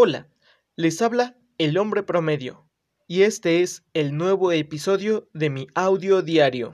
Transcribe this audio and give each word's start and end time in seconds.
Hola, 0.00 0.28
les 0.76 1.02
habla 1.02 1.36
el 1.58 1.76
hombre 1.76 2.04
promedio 2.04 2.70
y 3.08 3.22
este 3.22 3.64
es 3.64 3.82
el 3.94 4.16
nuevo 4.16 4.52
episodio 4.52 5.28
de 5.34 5.50
mi 5.50 5.66
audio 5.74 6.22
diario. 6.22 6.72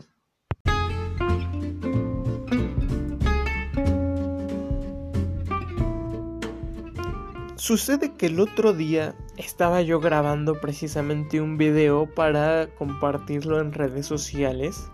Sucede 7.57 8.13
que 8.13 8.27
el 8.27 8.41
otro 8.41 8.75
día 8.75 9.17
estaba 9.39 9.81
yo 9.81 10.01
grabando 10.01 10.61
precisamente 10.61 11.41
un 11.41 11.57
video 11.57 12.15
para 12.15 12.69
compartirlo 12.75 13.59
en 13.59 13.73
redes 13.73 14.05
sociales. 14.05 14.91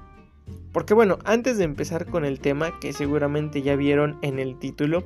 Porque 0.73 0.95
bueno, 0.95 1.19
antes 1.25 1.59
de 1.59 1.65
empezar 1.65 2.07
con 2.07 2.25
el 2.25 2.39
tema 2.39 2.79
que 2.79 2.93
seguramente 2.93 3.63
ya 3.63 3.75
vieron 3.75 4.21
en 4.23 4.39
el 4.39 4.57
título, 4.61 5.03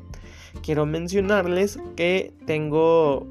quiero 0.63 0.87
mencionarles 0.87 1.79
que 1.97 2.33
tengo 2.47 3.27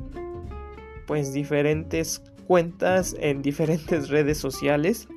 pues 1.06 1.34
diferentes 1.34 2.22
cuentas 2.48 3.16
en 3.20 3.42
diferentes 3.42 4.10
redes 4.10 4.38
sociales. 4.38 5.08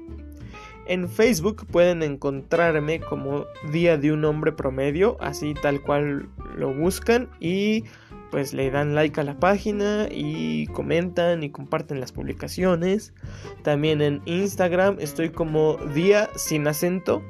En 0.86 1.08
Facebook 1.08 1.66
pueden 1.66 2.02
encontrarme 2.04 3.00
como 3.00 3.44
Día 3.72 3.96
de 3.96 4.12
un 4.12 4.24
Hombre 4.24 4.52
Promedio, 4.52 5.16
así 5.20 5.54
tal 5.54 5.82
cual 5.82 6.28
lo 6.56 6.72
buscan 6.72 7.28
y 7.40 7.84
pues 8.30 8.54
le 8.54 8.70
dan 8.70 8.94
like 8.94 9.20
a 9.20 9.24
la 9.24 9.38
página 9.38 10.08
y 10.10 10.66
comentan 10.68 11.42
y 11.42 11.50
comparten 11.50 11.98
las 11.98 12.12
publicaciones. 12.12 13.14
También 13.62 14.00
en 14.00 14.22
Instagram 14.26 14.98
estoy 15.00 15.30
como 15.30 15.76
Día 15.94 16.30
sin 16.36 16.68
acento 16.68 17.22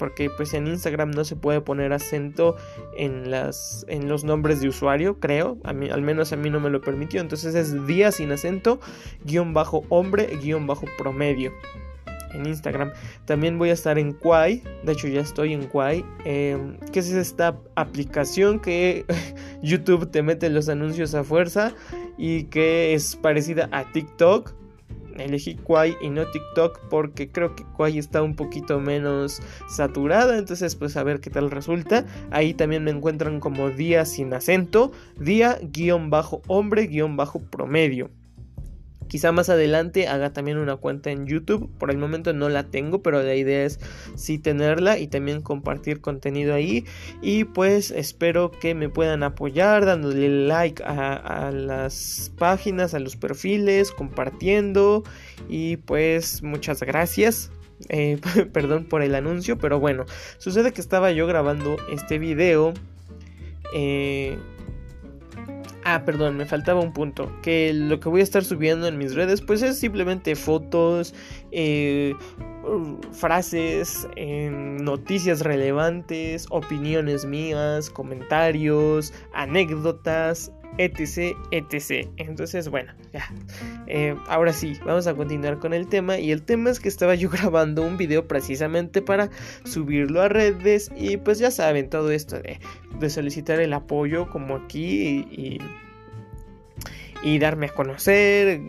porque 0.00 0.30
pues 0.30 0.54
en 0.54 0.66
Instagram 0.66 1.10
no 1.10 1.24
se 1.24 1.36
puede 1.36 1.60
poner 1.60 1.92
acento 1.92 2.56
en 2.96 3.30
las 3.30 3.84
en 3.86 4.08
los 4.08 4.24
nombres 4.24 4.62
de 4.62 4.68
usuario, 4.68 5.20
creo, 5.20 5.58
al 5.62 6.02
menos 6.02 6.32
a 6.32 6.36
mí 6.36 6.48
no 6.48 6.58
me 6.58 6.70
lo 6.70 6.80
permitió, 6.80 7.20
entonces 7.20 7.54
es 7.54 7.86
día 7.86 8.10
sin 8.10 8.32
acento, 8.32 8.80
guion 9.24 9.52
bajo 9.52 9.84
hombre, 9.90 10.26
guion 10.42 10.66
bajo 10.66 10.86
promedio 10.96 11.52
en 12.32 12.46
Instagram. 12.46 12.92
También 13.26 13.58
voy 13.58 13.68
a 13.68 13.74
estar 13.74 13.98
en 13.98 14.12
Quai, 14.12 14.62
de 14.84 14.92
hecho 14.92 15.06
ya 15.06 15.20
estoy 15.20 15.52
en 15.52 15.66
Quai, 15.66 16.02
em, 16.24 16.78
que 16.92 17.00
es 17.00 17.10
esta 17.10 17.58
aplicación 17.74 18.58
que 18.58 19.04
YouTube 19.62 20.10
te 20.10 20.22
mete 20.22 20.48
los 20.48 20.70
anuncios 20.70 21.14
a 21.14 21.24
fuerza 21.24 21.74
y 22.16 22.44
que 22.44 22.94
es 22.94 23.16
parecida 23.16 23.68
a 23.70 23.92
TikTok 23.92 24.59
elegí 25.22 25.56
Kwai 25.56 25.96
y 26.00 26.10
no 26.10 26.26
TikTok 26.26 26.88
porque 26.88 27.30
creo 27.30 27.54
que 27.54 27.64
Kwai 27.64 27.98
está 27.98 28.22
un 28.22 28.36
poquito 28.36 28.80
menos 28.80 29.40
saturada, 29.68 30.38
entonces 30.38 30.76
pues 30.76 30.96
a 30.96 31.02
ver 31.02 31.20
qué 31.20 31.30
tal 31.30 31.50
resulta. 31.50 32.06
Ahí 32.30 32.54
también 32.54 32.84
me 32.84 32.90
encuentran 32.90 33.40
como 33.40 33.70
día 33.70 34.04
sin 34.04 34.32
acento, 34.34 34.92
día 35.18 35.58
guion 35.62 36.10
bajo 36.10 36.42
hombre 36.46 36.86
guion 36.86 37.16
bajo 37.16 37.40
promedio. 37.40 38.10
Quizá 39.10 39.32
más 39.32 39.48
adelante 39.48 40.06
haga 40.06 40.32
también 40.32 40.56
una 40.56 40.76
cuenta 40.76 41.10
en 41.10 41.26
YouTube. 41.26 41.68
Por 41.78 41.90
el 41.90 41.98
momento 41.98 42.32
no 42.32 42.48
la 42.48 42.68
tengo, 42.68 43.02
pero 43.02 43.20
la 43.24 43.34
idea 43.34 43.64
es 43.64 43.80
sí 44.14 44.38
tenerla 44.38 44.98
y 44.98 45.08
también 45.08 45.42
compartir 45.42 46.00
contenido 46.00 46.54
ahí. 46.54 46.84
Y 47.20 47.42
pues 47.42 47.90
espero 47.90 48.52
que 48.52 48.76
me 48.76 48.88
puedan 48.88 49.24
apoyar 49.24 49.84
dándole 49.84 50.46
like 50.46 50.80
a, 50.86 51.50
las 51.52 52.30
páginas, 52.38 52.94
a 52.94 53.00
los 53.00 53.16
perfiles, 53.16 53.90
compartiendo. 53.90 55.02
Y 55.48 55.78
pues 55.78 56.44
muchas 56.44 56.80
gracias. 56.80 57.50
Eh, 57.88 58.20
perdón 58.52 58.84
por 58.84 59.02
el 59.02 59.16
anuncio, 59.16 59.58
pero 59.58 59.80
bueno, 59.80 60.06
sucede 60.38 60.72
que 60.72 60.80
estaba 60.80 61.10
yo 61.10 61.26
grabando 61.26 61.78
este 61.90 62.20
video. 62.20 62.74
Eh, 63.74 64.38
Ah, 65.84 66.04
perdón, 66.04 66.36
me 66.36 66.44
faltaba 66.44 66.80
un 66.80 66.92
punto. 66.92 67.32
Que 67.42 67.72
lo 67.72 68.00
que 68.00 68.08
voy 68.08 68.20
a 68.20 68.24
estar 68.24 68.44
subiendo 68.44 68.86
en 68.86 68.98
mis 68.98 69.14
redes, 69.14 69.40
pues 69.40 69.62
es 69.62 69.78
simplemente 69.78 70.36
fotos, 70.36 71.14
eh, 71.52 72.14
frases, 73.12 74.06
noticias 74.50 75.40
relevantes, 75.40 76.46
opiniones 76.50 77.24
mías, 77.24 77.88
comentarios, 77.88 79.12
anécdotas, 79.32 80.52
etc, 80.78 81.36
etc. 81.50 82.08
Entonces, 82.16 82.68
bueno, 82.68 82.92
ya. 83.12 83.28
Eh, 83.86 84.16
ahora 84.28 84.52
sí, 84.52 84.78
vamos 84.84 85.06
a 85.06 85.14
continuar 85.14 85.58
con 85.58 85.74
el 85.74 85.88
tema. 85.88 86.18
Y 86.18 86.32
el 86.32 86.42
tema 86.42 86.70
es 86.70 86.80
que 86.80 86.88
estaba 86.88 87.14
yo 87.14 87.28
grabando 87.30 87.82
un 87.82 87.96
video 87.96 88.26
precisamente 88.26 89.02
para 89.02 89.30
subirlo 89.64 90.22
a 90.22 90.28
redes. 90.28 90.90
Y 90.96 91.16
pues 91.16 91.38
ya 91.38 91.50
saben, 91.50 91.90
todo 91.90 92.10
esto 92.10 92.40
de, 92.40 93.10
solicitar 93.10 93.60
el 93.60 93.72
apoyo 93.72 94.28
como 94.30 94.56
aquí 94.56 95.26
y, 95.30 95.58
y 97.22 97.38
darme 97.38 97.66
a 97.66 97.70
conocer 97.70 98.60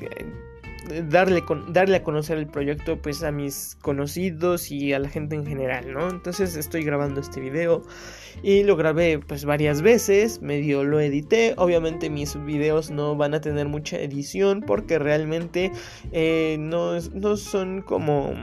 darle, 1.08 1.44
darle 1.70 1.98
a 1.98 2.04
conocer 2.04 2.38
el 2.38 2.48
proyecto 2.48 3.02
pues 3.02 3.24
a 3.24 3.32
mis 3.32 3.78
conocidos 3.82 4.72
y 4.72 4.94
a 4.94 5.00
la 5.00 5.10
gente 5.10 5.36
en 5.36 5.46
general, 5.46 5.94
¿no? 5.94 6.10
Entonces 6.10 6.56
estoy 6.56 6.84
grabando 6.84 7.22
este 7.22 7.40
video 7.40 7.84
y 8.44 8.64
lo 8.64 8.76
grabé 8.76 9.20
pues 9.20 9.46
varias 9.46 9.82
veces, 9.82 10.42
medio 10.42 10.84
lo 10.84 11.00
edité, 11.00 11.54
obviamente 11.58 12.10
mis 12.10 12.36
videos 12.44 12.92
no 12.92 13.16
van 13.16 13.34
a 13.34 13.42
tener 13.42 13.68
mucha 13.68 14.00
edición 14.00 14.62
porque 14.62 15.00
realmente 15.00 15.72
eh, 16.12 16.58
no, 16.60 17.00
no 17.14 17.38
son 17.38 17.82
como, 17.82 18.34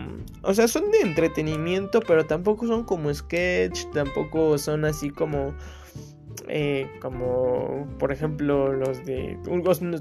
o 0.42 0.54
sea, 0.54 0.68
son 0.68 0.90
de 0.90 1.00
entretenimiento, 1.00 2.00
pero 2.00 2.26
tampoco 2.26 2.66
son 2.66 2.84
como 2.84 3.12
sketch, 3.12 3.84
tampoco 3.92 4.58
son 4.58 4.84
así 4.84 5.10
como 5.10 5.54
eh, 6.48 6.90
como 7.00 7.86
por 7.98 8.12
ejemplo 8.12 8.72
los 8.72 9.04
de 9.04 9.38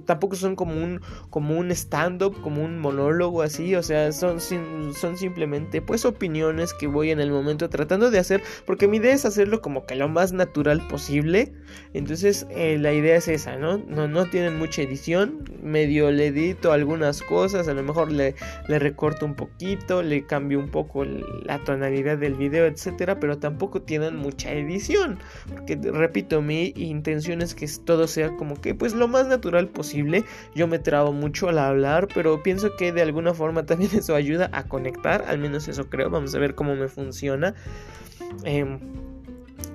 tampoco 0.05 0.35
son 0.35 0.55
como 0.55 0.73
un 0.73 1.01
como 1.29 1.57
un 1.57 1.71
stand 1.71 2.21
up 2.23 2.39
como 2.41 2.63
un 2.63 2.79
monólogo 2.79 3.41
así 3.41 3.75
o 3.75 3.83
sea 3.83 4.11
son 4.11 4.39
son 4.39 5.17
simplemente 5.17 5.81
pues 5.81 6.05
opiniones 6.05 6.73
que 6.73 6.87
voy 6.87 7.11
en 7.11 7.19
el 7.19 7.31
momento 7.31 7.69
tratando 7.69 8.11
de 8.11 8.19
hacer 8.19 8.43
porque 8.65 8.87
mi 8.87 8.97
idea 8.97 9.13
es 9.13 9.25
hacerlo 9.25 9.61
como 9.61 9.85
que 9.85 9.95
lo 9.95 10.09
más 10.09 10.33
natural 10.33 10.87
posible. 10.87 11.53
Entonces 11.93 12.47
eh, 12.49 12.77
la 12.77 12.93
idea 12.93 13.15
es 13.17 13.27
esa 13.27 13.55
no 13.57 13.77
no 13.77 14.07
no 14.07 14.25
tienen 14.25 14.57
mucha 14.57 14.81
edición 14.81 15.43
medio 15.61 16.11
le 16.11 16.27
edito 16.27 16.71
algunas 16.71 17.21
cosas 17.21 17.67
a 17.67 17.73
lo 17.73 17.83
mejor 17.83 18.11
le 18.11 18.35
le 18.67 18.79
recorto 18.79 19.25
un 19.25 19.35
poquito 19.35 20.03
le 20.03 20.25
cambio 20.25 20.59
un 20.59 20.69
poco 20.69 21.05
la 21.05 21.59
tonalidad 21.63 22.17
del 22.17 22.35
video 22.35 22.65
etcétera 22.65 23.19
pero 23.19 23.37
tampoco 23.37 23.81
tienen 23.81 24.15
mucha 24.15 24.51
edición 24.51 25.19
porque 25.49 25.75
repito 25.75 26.26
mi 26.41 26.73
intención 26.75 27.41
es 27.41 27.55
que 27.55 27.67
todo 27.83 28.07
sea 28.07 28.35
como 28.35 28.59
que 28.59 28.75
pues 28.75 28.93
lo 28.93 29.07
más 29.07 29.27
natural 29.27 29.67
posible. 29.67 30.23
Yo 30.55 30.67
me 30.67 30.79
trabo 30.79 31.13
mucho 31.13 31.49
al 31.49 31.59
hablar, 31.59 32.07
pero 32.13 32.43
pienso 32.43 32.75
que 32.77 32.91
de 32.91 33.01
alguna 33.01 33.33
forma 33.33 33.65
también 33.65 33.91
eso 33.95 34.15
ayuda 34.15 34.49
a 34.53 34.67
conectar, 34.67 35.23
al 35.27 35.39
menos 35.39 35.67
eso 35.67 35.89
creo. 35.89 36.09
Vamos 36.09 36.35
a 36.35 36.39
ver 36.39 36.55
cómo 36.55 36.75
me 36.75 36.87
funciona. 36.87 37.55
Em, 38.43 38.79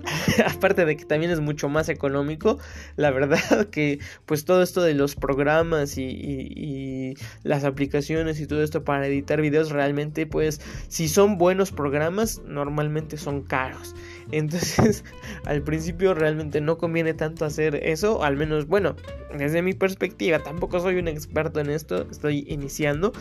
aparte 0.46 0.84
de 0.84 0.96
que 0.96 1.04
también 1.04 1.30
es 1.30 1.40
mucho 1.40 1.68
más 1.68 1.88
económico, 1.88 2.58
la 2.96 3.10
verdad 3.10 3.66
que 3.70 3.98
pues 4.26 4.44
todo 4.44 4.62
esto 4.62 4.82
de 4.82 4.94
los 4.94 5.14
programas 5.14 5.98
y, 5.98 7.14
las 7.42 7.64
aplicaciones 7.64 8.41
y 8.41 8.46
todo 8.46 8.62
esto 8.62 8.84
para 8.84 9.06
editar 9.06 9.41
videos 9.41 9.70
realmente 9.70 10.26
pues 10.26 10.60
si 10.88 11.08
son 11.08 11.38
buenos 11.38 11.72
programas 11.72 12.41
normalmente 12.46 13.16
son 13.16 13.42
caros. 13.42 13.94
Entonces 14.32 15.04
al 15.44 15.62
principio 15.62 16.14
realmente 16.14 16.60
no 16.60 16.78
conviene 16.78 17.14
tanto 17.14 17.44
hacer 17.44 17.76
eso, 17.76 18.22
al 18.24 18.36
menos 18.36 18.66
bueno, 18.66 18.96
desde 19.36 19.62
mi 19.62 19.74
perspectiva 19.74 20.38
tampoco 20.38 20.80
soy 20.80 20.96
un 20.96 21.08
experto 21.08 21.60
en 21.60 21.70
esto, 21.70 22.06
estoy 22.10 22.44
iniciando 22.48 23.12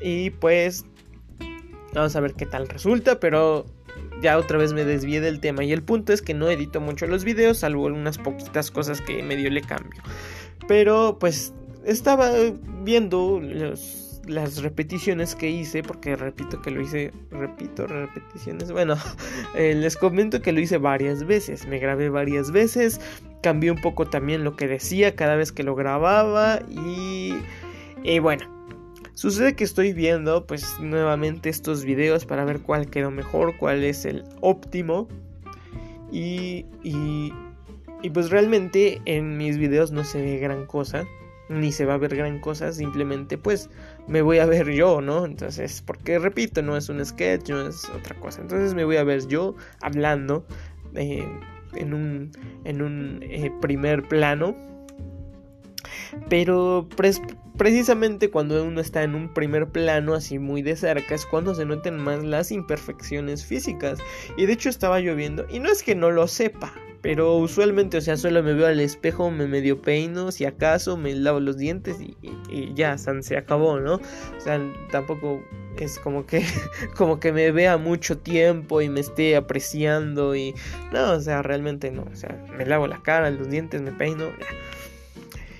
y 0.00 0.30
pues 0.30 0.84
vamos 1.92 2.14
a 2.16 2.20
ver 2.20 2.34
qué 2.34 2.46
tal 2.46 2.68
resulta, 2.68 3.18
pero 3.20 3.66
ya 4.24 4.38
otra 4.38 4.56
vez 4.56 4.72
me 4.72 4.86
desvié 4.86 5.20
del 5.20 5.38
tema 5.38 5.64
y 5.64 5.72
el 5.72 5.82
punto 5.82 6.14
es 6.14 6.22
que 6.22 6.32
no 6.32 6.48
edito 6.48 6.80
mucho 6.80 7.06
los 7.06 7.24
videos, 7.24 7.58
salvo 7.58 7.84
unas 7.84 8.16
poquitas 8.16 8.70
cosas 8.70 9.02
que 9.02 9.22
medio 9.22 9.50
le 9.50 9.60
cambio. 9.60 10.02
Pero 10.66 11.18
pues 11.20 11.52
estaba 11.84 12.30
viendo 12.82 13.42
las 14.26 14.62
repeticiones 14.62 15.34
que 15.34 15.50
hice, 15.50 15.82
porque 15.82 16.16
repito 16.16 16.62
que 16.62 16.70
lo 16.70 16.80
hice, 16.80 17.12
repito, 17.30 17.86
repeticiones, 17.86 18.72
bueno, 18.72 18.96
eh, 19.54 19.74
les 19.74 19.94
comento 19.98 20.40
que 20.40 20.52
lo 20.52 20.60
hice 20.60 20.78
varias 20.78 21.26
veces, 21.26 21.66
me 21.66 21.78
grabé 21.78 22.08
varias 22.08 22.50
veces, 22.50 23.02
cambié 23.42 23.70
un 23.70 23.82
poco 23.82 24.06
también 24.06 24.42
lo 24.42 24.56
que 24.56 24.66
decía 24.66 25.14
cada 25.14 25.36
vez 25.36 25.52
que 25.52 25.64
lo 25.64 25.74
grababa 25.74 26.60
y, 26.70 27.34
y 28.02 28.18
bueno, 28.20 28.53
Sucede 29.14 29.54
que 29.54 29.64
estoy 29.64 29.92
viendo 29.92 30.46
pues 30.46 30.78
nuevamente 30.80 31.48
estos 31.48 31.84
videos 31.84 32.26
para 32.26 32.44
ver 32.44 32.60
cuál 32.60 32.90
quedó 32.90 33.10
mejor, 33.10 33.56
cuál 33.56 33.84
es 33.84 34.04
el 34.04 34.24
óptimo. 34.40 35.08
Y, 36.10 36.66
y, 36.82 37.32
y 38.02 38.10
pues 38.10 38.30
realmente 38.30 39.00
en 39.04 39.36
mis 39.36 39.58
videos 39.58 39.92
no 39.92 40.04
se 40.04 40.20
ve 40.20 40.38
gran 40.38 40.66
cosa, 40.66 41.04
ni 41.48 41.72
se 41.72 41.84
va 41.84 41.94
a 41.94 41.98
ver 41.98 42.14
gran 42.16 42.40
cosa, 42.40 42.72
simplemente 42.72 43.38
pues 43.38 43.70
me 44.06 44.22
voy 44.22 44.38
a 44.38 44.46
ver 44.46 44.70
yo, 44.72 45.00
¿no? 45.00 45.24
Entonces, 45.24 45.82
porque 45.82 46.18
repito, 46.18 46.62
no 46.62 46.76
es 46.76 46.88
un 46.88 47.04
sketch, 47.04 47.50
no 47.50 47.68
es 47.68 47.88
otra 47.90 48.14
cosa. 48.16 48.42
Entonces 48.42 48.74
me 48.74 48.84
voy 48.84 48.96
a 48.96 49.04
ver 49.04 49.26
yo 49.26 49.54
hablando 49.80 50.44
eh, 50.94 51.26
en 51.74 51.94
un, 51.94 52.30
en 52.64 52.82
un 52.82 53.20
eh, 53.22 53.52
primer 53.60 54.02
plano 54.02 54.56
pero 56.28 56.88
precisamente 57.56 58.30
cuando 58.30 58.62
uno 58.64 58.80
está 58.80 59.02
en 59.02 59.14
un 59.14 59.32
primer 59.32 59.68
plano 59.68 60.14
así 60.14 60.38
muy 60.38 60.62
de 60.62 60.76
cerca 60.76 61.14
es 61.14 61.26
cuando 61.26 61.54
se 61.54 61.64
notan 61.64 61.98
más 61.98 62.22
las 62.24 62.50
imperfecciones 62.50 63.44
físicas. 63.44 63.98
Y 64.36 64.46
de 64.46 64.52
hecho 64.52 64.68
estaba 64.68 65.00
lloviendo 65.00 65.46
y 65.50 65.58
no 65.60 65.70
es 65.70 65.82
que 65.82 65.94
no 65.94 66.10
lo 66.10 66.26
sepa, 66.26 66.72
pero 67.04 67.36
usualmente, 67.36 67.98
o 67.98 68.00
sea, 68.00 68.16
solo 68.16 68.42
me 68.42 68.54
veo 68.54 68.66
al 68.66 68.80
espejo, 68.80 69.30
me 69.30 69.46
medio 69.46 69.82
peino, 69.82 70.32
si 70.32 70.46
acaso, 70.46 70.96
me 70.96 71.14
lavo 71.14 71.38
los 71.38 71.58
dientes 71.58 71.98
y, 72.00 72.74
ya, 72.74 72.96
se 72.96 73.36
acabó, 73.36 73.78
¿no? 73.78 73.96
O 73.96 74.40
sea, 74.40 74.58
tampoco 74.90 75.42
es 75.78 75.98
como 75.98 76.24
que, 76.24 76.42
como 76.96 77.20
que 77.20 77.30
me 77.30 77.50
vea 77.50 77.76
mucho 77.76 78.16
tiempo 78.16 78.80
y 78.80 78.88
me 78.88 79.00
esté 79.00 79.36
apreciando 79.36 80.34
y... 80.34 80.54
No, 80.92 81.12
o 81.12 81.20
sea, 81.20 81.42
realmente 81.42 81.90
no. 81.90 82.06
O 82.10 82.16
sea, 82.16 82.42
me 82.56 82.64
lavo 82.64 82.86
la 82.86 83.02
cara, 83.02 83.30
los 83.30 83.50
dientes, 83.50 83.82
me 83.82 83.92
peino, 83.92 84.24
ya. 84.24 84.46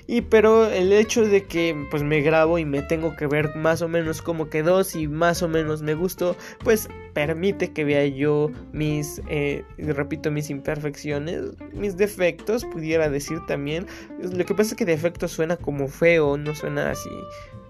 Y 0.07 0.21
pero 0.21 0.69
el 0.69 0.93
hecho 0.93 1.25
de 1.25 1.45
que 1.45 1.87
pues 1.89 2.03
me 2.03 2.21
grabo 2.21 2.59
y 2.59 2.65
me 2.65 2.81
tengo 2.81 3.15
que 3.15 3.27
ver 3.27 3.55
más 3.55 3.81
o 3.81 3.87
menos 3.87 4.21
cómo 4.21 4.49
quedó, 4.49 4.83
si 4.83 5.07
más 5.07 5.41
o 5.41 5.47
menos 5.47 5.81
me 5.81 5.95
gustó, 5.95 6.35
pues 6.63 6.89
permite 7.13 7.71
que 7.71 7.85
vea 7.85 8.05
yo 8.05 8.51
mis, 8.71 9.21
eh, 9.29 9.63
repito, 9.77 10.29
mis 10.29 10.49
imperfecciones, 10.49 11.43
mis 11.73 11.97
defectos, 11.97 12.65
pudiera 12.65 13.09
decir 13.09 13.39
también. 13.47 13.87
Lo 14.19 14.45
que 14.45 14.53
pasa 14.53 14.71
es 14.71 14.75
que 14.75 14.85
defecto 14.85 15.27
suena 15.27 15.57
como 15.57 15.87
feo, 15.87 16.37
no 16.37 16.53
suena 16.53 16.91
así 16.91 17.09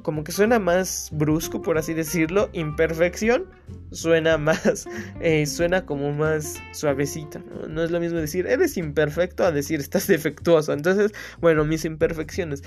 como 0.05 0.23
que 0.23 0.31
suena 0.31 0.59
más 0.59 1.09
brusco, 1.11 1.63
por 1.63 1.79
así 1.79 1.95
decirlo. 1.95 2.51
Imperfección 2.53 3.47
suena 3.91 4.37
más, 4.37 4.85
eh, 5.19 5.47
suena 5.47 5.87
como 5.87 6.13
más 6.13 6.61
suavecito. 6.73 7.41
¿no? 7.67 7.83
es 7.83 7.89
lo 7.89 7.99
mismo 7.99 8.19
decir 8.19 8.45
eres 8.45 8.77
imperfecto 8.77 9.43
a 9.43 9.51
decir 9.51 9.79
estás 9.79 10.05
defectuoso. 10.05 10.73
Entonces, 10.73 11.11
bueno, 11.41 11.65
mis 11.65 11.85
imperfecciones. 11.85 12.61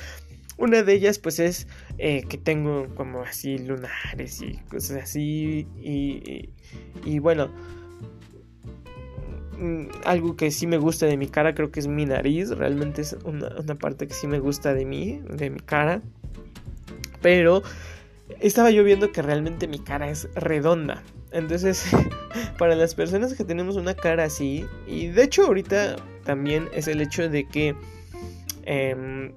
Una 0.57 0.83
de 0.83 0.93
ellas 0.93 1.21
pues 1.21 1.39
es 1.39 1.69
eh, 1.99 2.25
que 2.29 2.39
tengo 2.39 2.93
como 2.97 3.23
así 3.23 3.57
lunares 3.59 4.43
y 4.43 4.57
cosas 4.69 5.05
así. 5.05 5.69
Y, 5.77 6.51
y, 7.05 7.21
bueno, 7.21 7.53
mm, 9.57 9.91
algo 10.07 10.35
que 10.35 10.51
sí 10.51 10.67
me 10.67 10.79
gusta 10.79 11.07
de 11.07 11.17
mi 11.17 11.29
cara 11.29 11.55
creo 11.55 11.71
que 11.71 11.79
es 11.79 11.87
mi 11.87 12.05
nariz. 12.05 12.51
Realmente 12.51 13.03
es 13.03 13.17
una, 13.23 13.57
una 13.61 13.77
parte 13.77 14.09
que 14.09 14.15
sí 14.15 14.27
me 14.27 14.41
gusta 14.41 14.75
de 14.75 14.85
mí, 14.85 15.23
de 15.31 15.51
mi 15.51 15.61
cara. 15.61 16.03
Pero 17.29 17.63
estaba 18.41 18.71
yo 18.71 18.83
viendo 18.85 19.13
que 19.13 19.21
realmente 19.21 19.69
mi 19.69 19.81
cara 19.81 20.09
es 20.09 20.31
redonda. 20.35 21.03
Entonces, 21.31 21.85
para 22.59 22.75
las 22.75 22.95
personas 22.95 23.35
que 23.35 23.45
tenemos 23.45 23.77
una 23.77 23.93
cara 23.93 24.25
así, 24.25 24.65
y 24.87 25.09
de 25.09 25.25
hecho 25.25 25.45
ahorita 25.45 25.97
también 26.25 26.71
es 26.73 26.89
el 26.89 27.03
hecho 27.03 27.29
de 27.29 27.47
que 27.47 27.77
em, 28.63 29.35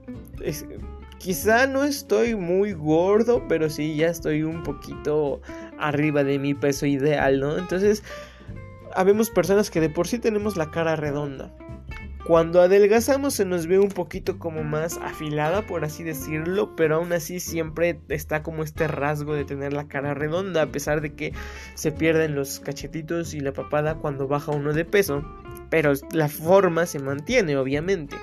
quizá 1.17 1.67
no 1.67 1.83
estoy 1.83 2.33
muy 2.35 2.71
gordo, 2.71 3.45
pero 3.49 3.69
sí 3.69 3.97
ya 3.97 4.07
estoy 4.07 4.43
un 4.43 4.63
poquito 4.63 5.41
arriba 5.77 6.23
de 6.23 6.39
mi 6.39 6.53
peso 6.53 6.85
ideal, 6.85 7.41
¿no? 7.41 7.57
Entonces, 7.57 8.03
habemos 8.95 9.29
personas 9.29 9.69
que 9.69 9.81
de 9.81 9.89
por 9.89 10.07
sí 10.07 10.17
tenemos 10.17 10.55
la 10.55 10.71
cara 10.71 10.95
redonda. 10.95 11.53
Cuando 12.25 12.61
adelgazamos 12.61 13.33
se 13.33 13.45
nos 13.45 13.65
ve 13.65 13.79
un 13.79 13.89
poquito 13.89 14.37
como 14.37 14.63
más 14.63 14.97
afilada, 14.97 15.63
por 15.63 15.83
así 15.83 16.03
decirlo, 16.03 16.75
pero 16.75 16.97
aún 16.97 17.11
así 17.13 17.39
siempre 17.39 17.99
está 18.09 18.43
como 18.43 18.63
este 18.63 18.87
rasgo 18.87 19.33
de 19.33 19.43
tener 19.43 19.73
la 19.73 19.87
cara 19.87 20.13
redonda, 20.13 20.61
a 20.61 20.67
pesar 20.67 21.01
de 21.01 21.15
que 21.15 21.33
se 21.73 21.91
pierden 21.91 22.35
los 22.35 22.59
cachetitos 22.59 23.33
y 23.33 23.39
la 23.39 23.53
papada 23.53 23.95
cuando 23.95 24.27
baja 24.27 24.51
uno 24.51 24.71
de 24.71 24.85
peso, 24.85 25.23
pero 25.71 25.93
la 26.11 26.29
forma 26.29 26.85
se 26.85 26.99
mantiene, 26.99 27.57
obviamente. 27.57 28.15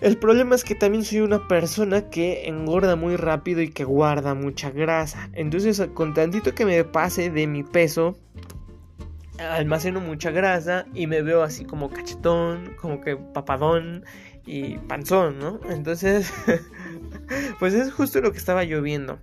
El 0.00 0.16
problema 0.16 0.54
es 0.54 0.64
que 0.64 0.74
también 0.74 1.04
soy 1.04 1.20
una 1.20 1.48
persona 1.48 2.10
que 2.10 2.48
engorda 2.48 2.96
muy 2.96 3.16
rápido 3.16 3.60
y 3.60 3.70
que 3.70 3.84
guarda 3.84 4.34
mucha 4.34 4.70
grasa. 4.70 5.30
Entonces, 5.32 5.82
con 5.94 6.14
tantito 6.14 6.54
que 6.54 6.66
me 6.66 6.84
pase 6.84 7.30
de 7.30 7.46
mi 7.46 7.62
peso, 7.62 8.18
almaceno 9.38 10.00
mucha 10.00 10.30
grasa 10.30 10.86
y 10.94 11.06
me 11.06 11.22
veo 11.22 11.42
así 11.42 11.64
como 11.64 11.90
cachetón, 11.90 12.74
como 12.80 13.00
que 13.00 13.16
papadón 13.16 14.04
y 14.46 14.78
panzón, 14.78 15.38
¿no? 15.38 15.60
Entonces, 15.68 16.32
pues 17.58 17.74
es 17.74 17.92
justo 17.92 18.20
lo 18.20 18.32
que 18.32 18.38
estaba 18.38 18.64
yo 18.64 18.82
viendo. 18.82 19.18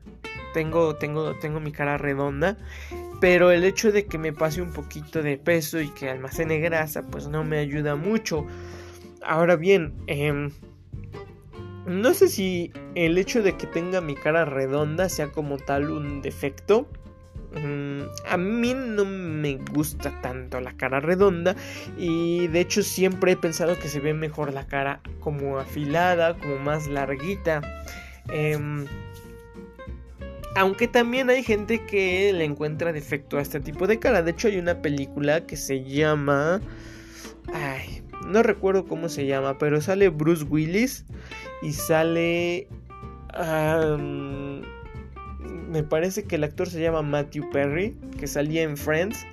Tengo, 0.54 0.96
tengo, 0.96 1.36
tengo 1.40 1.60
mi 1.60 1.72
cara 1.72 1.98
redonda, 1.98 2.58
pero 3.20 3.52
el 3.52 3.64
hecho 3.64 3.92
de 3.92 4.06
que 4.06 4.18
me 4.18 4.34
pase 4.34 4.62
un 4.62 4.72
poquito 4.72 5.24
de 5.24 5.38
peso 5.38 5.82
y 5.82 5.90
que 5.90 6.10
almacene 6.10 6.60
grasa, 6.60 7.04
pues 7.08 7.28
no 7.28 7.44
me 7.44 7.58
ayuda 7.58 7.96
mucho. 7.96 8.46
Ahora 9.26 9.56
bien, 9.56 9.94
eh, 10.08 10.50
no 11.86 12.14
sé 12.14 12.28
si 12.28 12.72
el 12.96 13.18
hecho 13.18 13.42
de 13.42 13.58
que 13.58 13.66
tenga 13.68 14.00
mi 14.00 14.16
cara 14.16 14.46
redonda 14.46 15.10
sea 15.10 15.32
como 15.32 15.58
tal 15.58 15.90
un 15.90 16.22
defecto 16.22 16.88
a 18.28 18.38
mí 18.38 18.74
no 18.74 19.06
me 19.06 19.58
gusta 19.72 20.12
tanto 20.22 20.60
la 20.60 20.76
cara 20.76 21.00
redonda 21.00 21.56
y 21.98 22.48
de 22.48 22.62
hecho 22.62 22.82
siempre 22.84 23.34
he 23.34 23.38
pensado 23.38 23.78
que 23.78 23.88
se 23.88 24.00
ve 24.00 24.14
mejor 24.14 24.54
la 24.54 24.66
cara 24.66 25.02
como 25.20 25.60
afilada, 25.60 26.38
como 26.38 26.58
más 26.58 26.88
larguita. 26.88 27.62
Em, 28.30 28.86
aunque 30.56 30.88
también 30.88 31.30
hay 31.30 31.44
gente 31.44 31.86
que 31.86 32.32
le 32.34 32.46
encuentra 32.46 32.94
defecto 32.94 33.38
a 33.38 33.42
este 33.42 33.60
tipo 33.60 33.88
de 33.88 34.00
cara. 34.00 34.22
De 34.22 34.32
hecho 34.32 34.48
hay 34.48 34.58
una 34.58 34.82
película 34.82 35.46
que 35.46 35.58
se 35.58 35.84
llama... 35.84 36.62
Ay, 37.54 38.04
no 38.28 38.42
recuerdo 38.42 38.86
cómo 38.86 39.10
se 39.10 39.26
llama, 39.26 39.58
pero 39.58 39.82
sale 39.82 40.10
Bruce 40.10 40.44
Willis 40.44 41.06
y 41.62 41.74
sale 41.74 42.68
me 45.74 45.82
parece 45.82 46.26
que 46.26 46.36
el 46.36 46.44
actor 46.44 46.70
se 46.70 46.80
llama 46.80 47.02
Matthew 47.02 47.50
Perry, 47.50 47.98
que 48.20 48.28
salía 48.28 48.62
en 48.62 48.78
Friends. 48.78 49.26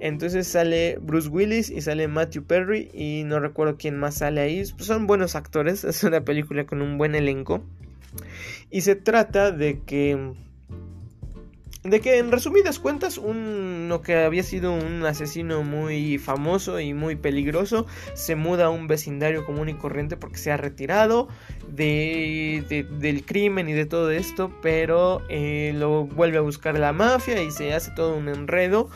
Entonces 0.00 0.48
sale 0.48 0.98
Bruce 1.02 1.28
Willis 1.28 1.68
y 1.68 1.82
sale 1.82 2.08
Matthew 2.08 2.44
Perry 2.44 2.90
y 2.94 3.24
no 3.26 3.40
recuerdo 3.40 3.76
quién 3.76 3.98
más 3.98 4.16
sale 4.16 4.40
ahí. 4.40 4.64
Son 4.64 5.06
buenos 5.06 5.36
actores, 5.36 5.84
es 5.84 6.02
una 6.02 6.22
película 6.22 6.64
con 6.64 6.80
un 6.80 6.96
buen 6.96 7.14
elenco. 7.14 7.62
Y 8.70 8.80
se 8.80 8.96
trata 8.96 9.52
de 9.52 9.80
que 9.80 10.32
de 11.90 12.00
que 12.00 12.18
en 12.18 12.32
resumidas 12.32 12.78
cuentas 12.78 13.18
uno 13.18 14.02
que 14.02 14.16
había 14.16 14.42
sido 14.42 14.72
un 14.72 15.04
asesino 15.04 15.62
muy 15.62 16.18
famoso 16.18 16.80
y 16.80 16.94
muy 16.94 17.16
peligroso 17.16 17.86
se 18.14 18.34
muda 18.36 18.66
a 18.66 18.70
un 18.70 18.86
vecindario 18.86 19.44
común 19.44 19.68
y 19.68 19.74
corriente 19.74 20.16
porque 20.16 20.38
se 20.38 20.50
ha 20.50 20.56
retirado 20.56 21.28
de, 21.68 22.86
del 22.98 23.24
crimen 23.24 23.68
y 23.68 23.72
de 23.72 23.86
todo 23.86 24.10
esto 24.10 24.52
pero 24.62 25.22
eh, 25.28 25.72
lo 25.74 26.04
vuelve 26.04 26.38
a 26.38 26.40
buscar 26.40 26.78
la 26.78 26.92
mafia 26.92 27.42
y 27.42 27.50
se 27.50 27.72
hace 27.72 27.90
todo 27.92 28.16
un 28.16 28.28
enredo. 28.28 28.88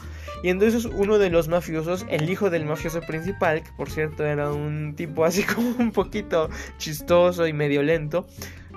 Y 0.43 0.49
entonces 0.49 0.87
uno 0.87 1.19
de 1.19 1.29
los 1.29 1.49
mafiosos, 1.49 2.07
el 2.09 2.31
hijo 2.31 2.49
del 2.49 2.65
mafioso 2.65 3.01
principal, 3.03 3.63
que 3.63 3.71
por 3.73 3.91
cierto 3.91 4.25
era 4.25 4.51
un 4.51 4.95
tipo 4.97 5.25
así 5.25 5.43
como 5.55 5.71
un 5.79 5.93
poquito 5.93 6.49
chistoso 6.79 7.47
y 7.47 7.53
medio 7.53 7.83
lento, 7.83 8.27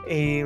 eh, 0.09 0.45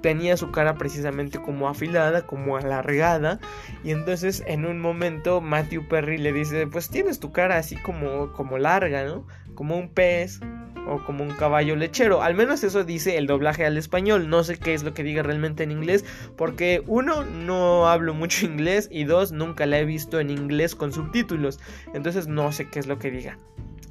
tenía 0.00 0.36
su 0.36 0.50
cara 0.50 0.76
precisamente 0.76 1.40
como 1.40 1.68
afilada, 1.68 2.26
como 2.26 2.56
alargada. 2.56 3.38
Y 3.84 3.90
entonces 3.90 4.42
en 4.46 4.64
un 4.64 4.80
momento 4.80 5.40
Matthew 5.40 5.88
Perry 5.88 6.18
le 6.18 6.32
dice, 6.32 6.66
pues 6.66 6.88
tienes 6.88 7.20
tu 7.20 7.32
cara 7.32 7.56
así 7.56 7.76
como, 7.76 8.32
como 8.32 8.58
larga, 8.58 9.04
¿no? 9.04 9.26
Como 9.54 9.76
un 9.76 9.88
pez 9.88 10.40
o 10.86 11.04
como 11.04 11.22
un 11.22 11.30
caballo 11.30 11.76
lechero. 11.76 12.22
Al 12.22 12.34
menos 12.34 12.64
eso 12.64 12.84
dice 12.84 13.18
el 13.18 13.26
doblaje 13.26 13.64
al 13.66 13.76
español. 13.76 14.28
No 14.28 14.44
sé 14.44 14.58
qué 14.58 14.74
es 14.74 14.82
lo 14.82 14.94
que 14.94 15.02
diga 15.02 15.22
realmente 15.22 15.62
en 15.62 15.70
inglés. 15.70 16.04
Porque 16.36 16.82
uno, 16.86 17.24
no 17.24 17.88
hablo 17.88 18.14
mucho 18.14 18.46
inglés. 18.46 18.88
Y 18.90 19.04
dos, 19.04 19.32
nunca 19.32 19.66
la 19.66 19.78
he 19.78 19.84
visto 19.84 20.20
en 20.20 20.30
inglés 20.30 20.74
con 20.74 20.92
subtítulos. 20.92 21.60
Entonces 21.92 22.26
no 22.26 22.52
sé 22.52 22.68
qué 22.68 22.78
es 22.78 22.86
lo 22.86 22.98
que 22.98 23.10
diga. 23.10 23.38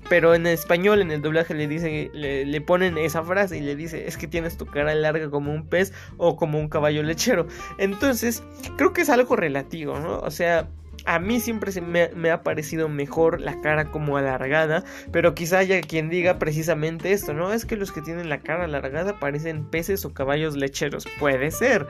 Pero 0.10 0.34
en 0.34 0.48
español, 0.48 1.02
en 1.02 1.12
el 1.12 1.22
doblaje, 1.22 1.54
le 1.54 1.68
dice, 1.68 2.10
le, 2.14 2.62
ponen 2.62 2.98
esa 2.98 3.24
frase 3.24 3.58
y 3.58 3.62
le 3.62 3.76
dice, 3.76 4.08
es 4.08 4.18
que 4.18 4.28
tienes 4.28 4.58
tu 4.58 4.66
cara 4.66 4.94
larga 4.96 5.30
como 5.30 5.54
un 5.54 5.68
pez 5.68 5.94
o 6.18 6.38
como 6.38 6.60
un 6.60 6.70
caballo 6.70 7.04
lechero. 7.04 7.48
Entonces, 7.78 8.44
creo 8.78 8.94
que 8.94 9.02
es 9.02 9.10
algo 9.10 9.36
relativo, 9.36 10.00
¿no? 10.00 10.20
O 10.20 10.32
sea, 10.32 10.70
a 11.06 11.20
mí 11.20 11.40
siempre 11.40 11.72
se 11.72 11.82
me, 11.82 12.10
me, 12.10 12.32
ha 12.32 12.44
parecido 12.44 12.90
mejor 12.90 13.40
la 13.40 13.62
cara 13.62 13.92
como 13.92 14.18
alargada, 14.18 14.84
pero 15.12 15.36
quizá 15.36 15.60
haya 15.60 15.80
quien 15.82 16.10
diga 16.10 16.38
precisamente 16.38 17.14
esto, 17.14 17.34
¿no? 17.34 17.54
Es 17.54 17.66
que 17.66 17.78
los 17.78 17.92
que 17.92 18.02
tienen 18.02 18.30
la 18.30 18.40
cara 18.40 18.66
alargada 18.66 19.20
parecen 19.20 19.66
peces 19.66 20.04
o 20.06 20.14
caballos 20.14 20.58
lecheros. 20.58 21.08
Puede 21.20 21.52
ser. 21.52 21.88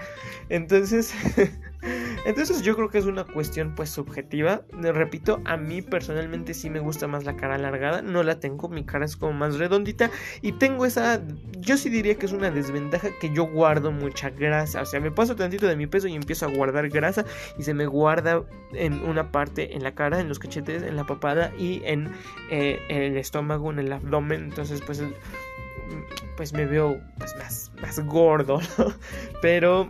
Entonces, 0.49 1.13
Entonces 2.27 2.61
yo 2.61 2.75
creo 2.75 2.89
que 2.89 2.97
es 2.97 3.05
una 3.05 3.23
cuestión 3.23 3.73
pues 3.73 3.89
subjetiva. 3.89 4.63
Repito, 4.73 5.39
a 5.45 5.55
mí 5.55 5.81
personalmente 5.81 6.53
sí 6.53 6.69
me 6.69 6.81
gusta 6.81 7.07
más 7.07 7.23
la 7.23 7.37
cara 7.37 7.55
alargada. 7.55 8.01
No 8.01 8.21
la 8.21 8.41
tengo, 8.41 8.67
mi 8.67 8.83
cara 8.83 9.05
es 9.05 9.15
como 9.15 9.31
más 9.31 9.57
redondita. 9.57 10.11
Y 10.41 10.51
tengo 10.51 10.85
esa, 10.85 11.21
yo 11.57 11.77
sí 11.77 11.89
diría 11.89 12.15
que 12.15 12.25
es 12.25 12.33
una 12.33 12.51
desventaja 12.51 13.11
que 13.21 13.33
yo 13.33 13.45
guardo 13.45 13.93
mucha 13.93 14.29
grasa. 14.29 14.81
O 14.81 14.85
sea, 14.85 14.99
me 14.99 15.09
paso 15.09 15.37
tantito 15.37 15.67
de 15.67 15.77
mi 15.77 15.87
peso 15.87 16.09
y 16.09 16.15
empiezo 16.15 16.45
a 16.47 16.49
guardar 16.49 16.89
grasa. 16.89 17.23
Y 17.57 17.63
se 17.63 17.73
me 17.73 17.85
guarda 17.85 18.43
en 18.73 18.99
una 19.05 19.31
parte 19.31 19.77
en 19.77 19.83
la 19.83 19.95
cara, 19.95 20.19
en 20.19 20.27
los 20.27 20.37
cachetes, 20.37 20.83
en 20.83 20.97
la 20.97 21.05
papada 21.05 21.53
y 21.57 21.81
en 21.85 22.11
eh, 22.51 22.81
el 22.89 23.15
estómago, 23.15 23.71
en 23.71 23.79
el 23.79 23.93
abdomen. 23.93 24.43
Entonces 24.43 24.81
pues 24.81 25.01
pues 26.35 26.51
me 26.51 26.65
veo 26.65 26.99
pues, 27.17 27.35
más, 27.37 27.71
más 27.81 27.99
gordo, 28.05 28.59
¿no? 28.77 28.93
Pero 29.41 29.89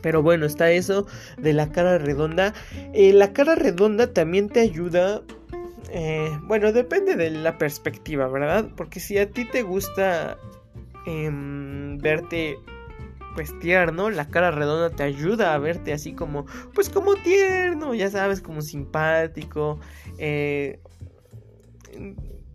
pero 0.00 0.22
bueno, 0.22 0.46
está 0.46 0.70
eso 0.70 1.06
de 1.38 1.52
la 1.52 1.70
cara 1.70 1.98
redonda. 1.98 2.54
Eh, 2.92 3.12
la 3.12 3.32
cara 3.32 3.54
redonda 3.54 4.12
también 4.12 4.48
te 4.48 4.60
ayuda. 4.60 5.22
Eh, 5.90 6.30
bueno, 6.44 6.72
depende 6.72 7.16
de 7.16 7.30
la 7.30 7.58
perspectiva, 7.58 8.28
¿verdad? 8.28 8.68
Porque 8.76 9.00
si 9.00 9.18
a 9.18 9.30
ti 9.30 9.44
te 9.44 9.62
gusta 9.62 10.38
em, 11.06 11.98
verte 11.98 12.56
pues 13.34 13.56
tierno, 13.60 14.10
la 14.10 14.28
cara 14.28 14.50
redonda 14.50 14.90
te 14.90 15.02
ayuda 15.04 15.54
a 15.54 15.58
verte 15.58 15.92
así 15.92 16.12
como, 16.12 16.46
pues 16.74 16.88
como 16.90 17.14
tierno, 17.14 17.94
ya 17.94 18.10
sabes, 18.10 18.40
como 18.40 18.60
simpático. 18.60 19.78
Eh, 20.18 20.78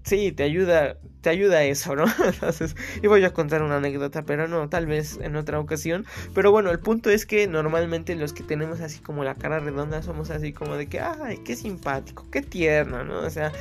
sí, 0.06 0.32
te 0.32 0.44
ayuda, 0.44 0.98
te 1.22 1.30
ayuda 1.30 1.64
eso, 1.64 1.96
¿no? 1.96 2.06
Entonces, 2.26 2.76
y 3.02 3.08
voy 3.08 3.24
a 3.26 3.34
contar 3.34 3.64
una 3.64 3.78
anécdota, 3.78 4.24
pero 4.24 4.48
no, 4.48 4.70
tal 4.70 4.86
vez 4.86 5.20
en 5.22 5.36
otra 5.36 5.60
ocasión. 5.60 6.06
Pero 6.34 6.52
bueno, 6.52 6.70
el 6.70 6.80
punto 6.80 7.10
es 7.10 7.26
que 7.26 7.48
normalmente 7.48 8.16
los 8.16 8.32
que 8.32 8.44
tenemos 8.44 8.80
así 8.80 9.00
como 9.00 9.24
la 9.24 9.36
cara 9.36 9.60
redonda 9.60 10.02
somos 10.04 10.30
así 10.30 10.54
como 10.54 10.78
de 10.78 10.88
que, 10.88 11.00
ay, 11.00 11.40
qué 11.44 11.56
simpático, 11.56 12.30
qué 12.32 12.42
tierno, 12.42 13.04
¿no? 13.04 13.20
O 13.20 13.30
sea, 13.30 13.52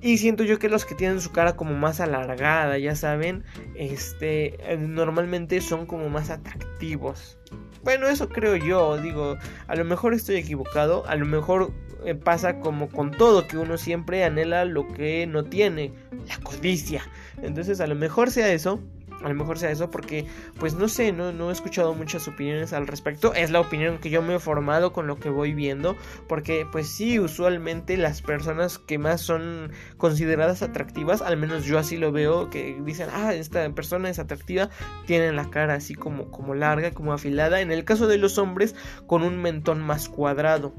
y 0.00 0.18
siento 0.18 0.42
yo 0.42 0.58
que 0.58 0.70
los 0.70 0.86
que 0.86 0.94
tienen 0.94 1.20
su 1.20 1.30
cara 1.30 1.54
como 1.54 1.74
más 1.74 2.00
alargada, 2.00 2.78
ya 2.78 2.96
saben, 2.96 3.44
este, 3.74 4.58
normalmente 4.78 5.60
son 5.60 5.86
como 5.86 6.08
más 6.08 6.30
atractivos. 6.30 7.38
Bueno, 7.82 8.08
eso 8.08 8.28
creo 8.28 8.56
yo, 8.56 8.98
digo, 8.98 9.36
a 9.66 9.74
lo 9.74 9.84
mejor 9.84 10.14
estoy 10.14 10.36
equivocado, 10.36 11.06
a 11.06 11.16
lo 11.16 11.24
mejor 11.24 11.72
eh, 12.04 12.14
pasa 12.14 12.60
como 12.60 12.88
con 12.88 13.10
todo, 13.10 13.46
que 13.46 13.56
uno 13.56 13.78
siempre 13.78 14.24
anhela 14.24 14.64
lo 14.64 14.86
que 14.88 15.26
no 15.26 15.44
tiene, 15.44 15.92
la 16.28 16.36
codicia. 16.38 17.02
Entonces 17.42 17.80
a 17.80 17.86
lo 17.86 17.94
mejor 17.94 18.30
sea 18.30 18.52
eso, 18.52 18.80
a 19.22 19.28
lo 19.28 19.34
mejor 19.34 19.58
sea 19.58 19.70
eso 19.70 19.90
porque 19.90 20.26
pues 20.58 20.74
no 20.74 20.88
sé, 20.88 21.12
no, 21.12 21.32
no 21.32 21.50
he 21.50 21.52
escuchado 21.52 21.94
muchas 21.94 22.26
opiniones 22.28 22.72
al 22.72 22.86
respecto. 22.86 23.34
Es 23.34 23.50
la 23.50 23.60
opinión 23.60 23.98
que 23.98 24.10
yo 24.10 24.22
me 24.22 24.34
he 24.34 24.38
formado 24.38 24.92
con 24.92 25.06
lo 25.06 25.18
que 25.18 25.28
voy 25.28 25.52
viendo. 25.52 25.96
Porque 26.28 26.66
pues 26.70 26.88
sí, 26.88 27.18
usualmente 27.18 27.96
las 27.96 28.22
personas 28.22 28.78
que 28.78 28.98
más 28.98 29.20
son 29.20 29.72
consideradas 29.96 30.62
atractivas, 30.62 31.22
al 31.22 31.36
menos 31.36 31.64
yo 31.64 31.78
así 31.78 31.96
lo 31.96 32.12
veo, 32.12 32.50
que 32.50 32.80
dicen, 32.84 33.08
ah, 33.12 33.34
esta 33.34 33.68
persona 33.70 34.08
es 34.08 34.18
atractiva, 34.18 34.70
tienen 35.06 35.36
la 35.36 35.50
cara 35.50 35.74
así 35.74 35.94
como, 35.94 36.30
como 36.30 36.54
larga, 36.54 36.92
como 36.92 37.12
afilada. 37.12 37.60
En 37.60 37.70
el 37.70 37.84
caso 37.84 38.06
de 38.06 38.18
los 38.18 38.38
hombres, 38.38 38.74
con 39.06 39.22
un 39.22 39.40
mentón 39.40 39.80
más 39.80 40.08
cuadrado. 40.08 40.72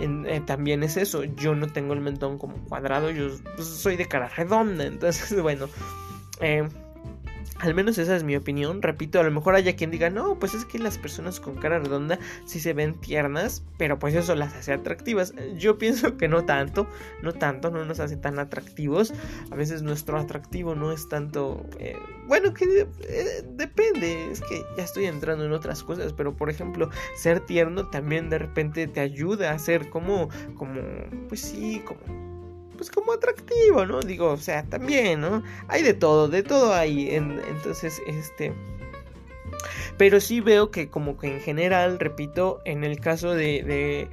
Eh, 0.00 0.40
también 0.46 0.82
es 0.82 0.96
eso. 0.96 1.24
Yo 1.24 1.54
no 1.54 1.66
tengo 1.66 1.94
el 1.94 2.00
mentón 2.00 2.38
como 2.38 2.56
cuadrado, 2.64 3.10
yo 3.10 3.28
pues, 3.56 3.66
soy 3.66 3.96
de 3.96 4.06
cara 4.06 4.28
redonda. 4.28 4.84
Entonces, 4.86 5.40
bueno. 5.40 5.68
Eh, 6.40 6.68
al 7.60 7.74
menos 7.74 7.98
esa 7.98 8.16
es 8.16 8.24
mi 8.24 8.36
opinión. 8.36 8.82
Repito, 8.82 9.20
a 9.20 9.22
lo 9.22 9.30
mejor 9.30 9.54
haya 9.54 9.76
quien 9.76 9.90
diga, 9.90 10.10
no, 10.10 10.38
pues 10.38 10.54
es 10.54 10.64
que 10.64 10.78
las 10.78 10.98
personas 10.98 11.40
con 11.40 11.56
cara 11.56 11.78
redonda 11.78 12.18
sí 12.44 12.60
se 12.60 12.72
ven 12.72 12.94
tiernas, 12.94 13.62
pero 13.76 13.98
pues 13.98 14.14
eso 14.14 14.34
las 14.34 14.54
hace 14.54 14.72
atractivas. 14.72 15.34
Yo 15.56 15.78
pienso 15.78 16.16
que 16.16 16.28
no 16.28 16.44
tanto, 16.44 16.86
no 17.22 17.32
tanto, 17.32 17.70
no 17.70 17.84
nos 17.84 18.00
hace 18.00 18.16
tan 18.16 18.38
atractivos. 18.38 19.12
A 19.50 19.54
veces 19.54 19.82
nuestro 19.82 20.18
atractivo 20.18 20.74
no 20.74 20.92
es 20.92 21.08
tanto... 21.08 21.64
Eh, 21.78 21.96
bueno, 22.26 22.52
que 22.52 22.86
eh, 23.08 23.44
depende, 23.54 24.30
es 24.30 24.40
que 24.42 24.62
ya 24.76 24.84
estoy 24.84 25.06
entrando 25.06 25.46
en 25.46 25.52
otras 25.52 25.82
cosas, 25.82 26.12
pero 26.12 26.36
por 26.36 26.50
ejemplo, 26.50 26.90
ser 27.16 27.40
tierno 27.40 27.88
también 27.88 28.28
de 28.28 28.38
repente 28.38 28.86
te 28.86 29.00
ayuda 29.00 29.52
a 29.52 29.58
ser 29.58 29.88
como, 29.88 30.28
como, 30.54 30.80
pues 31.28 31.40
sí, 31.40 31.82
como 31.86 32.37
pues 32.78 32.90
como 32.90 33.12
atractivo, 33.12 33.84
¿no? 33.84 34.00
Digo, 34.00 34.30
o 34.30 34.38
sea, 34.38 34.62
también, 34.62 35.20
¿no? 35.20 35.42
Hay 35.66 35.82
de 35.82 35.92
todo, 35.92 36.28
de 36.28 36.42
todo 36.42 36.74
hay. 36.74 37.10
entonces, 37.10 38.00
este... 38.06 38.54
Pero 39.98 40.20
sí 40.20 40.40
veo 40.40 40.70
que 40.70 40.88
como 40.88 41.18
que 41.18 41.26
en 41.26 41.40
general, 41.40 41.98
repito, 41.98 42.60
en 42.64 42.84
el 42.84 43.00
caso 43.00 43.34
de 43.34 43.64
de 43.64 44.08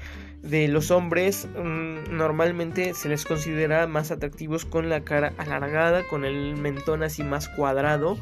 los 0.49 0.91
hombres 0.91 1.47
mm, 1.57 2.15
normalmente 2.15 2.93
se 2.93 3.09
les 3.09 3.25
considera 3.25 3.87
más 3.87 4.11
atractivos 4.11 4.65
con 4.65 4.89
la 4.89 5.01
cara 5.01 5.33
alargada, 5.37 6.03
con 6.07 6.23
el 6.23 6.55
mentón 6.55 7.03
así 7.03 7.23
más 7.23 7.49
cuadrado. 7.49 8.17